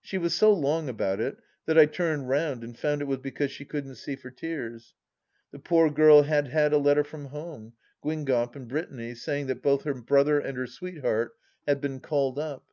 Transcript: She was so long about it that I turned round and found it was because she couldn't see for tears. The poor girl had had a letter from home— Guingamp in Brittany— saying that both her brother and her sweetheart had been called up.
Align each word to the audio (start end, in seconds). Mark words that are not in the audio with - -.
She 0.00 0.16
was 0.16 0.32
so 0.32 0.54
long 0.54 0.88
about 0.88 1.20
it 1.20 1.36
that 1.66 1.78
I 1.78 1.84
turned 1.84 2.30
round 2.30 2.64
and 2.64 2.74
found 2.78 3.02
it 3.02 3.04
was 3.04 3.18
because 3.18 3.50
she 3.50 3.66
couldn't 3.66 3.96
see 3.96 4.16
for 4.16 4.30
tears. 4.30 4.94
The 5.50 5.58
poor 5.58 5.90
girl 5.90 6.22
had 6.22 6.48
had 6.48 6.72
a 6.72 6.78
letter 6.78 7.04
from 7.04 7.26
home— 7.26 7.74
Guingamp 8.02 8.56
in 8.56 8.68
Brittany— 8.68 9.14
saying 9.16 9.48
that 9.48 9.60
both 9.60 9.82
her 9.84 9.92
brother 9.92 10.40
and 10.40 10.56
her 10.56 10.66
sweetheart 10.66 11.34
had 11.68 11.82
been 11.82 12.00
called 12.00 12.38
up. 12.38 12.72